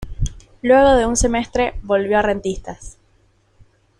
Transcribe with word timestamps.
Luego 0.63 0.95
de 0.95 1.05
un 1.05 1.15
semestre, 1.15 1.75
volvió 1.83 2.17
a 2.17 2.23
Rentistas. 2.23 2.97